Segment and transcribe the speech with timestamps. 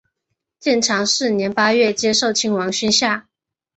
[0.57, 3.27] 建长四年八月接受亲王宣下。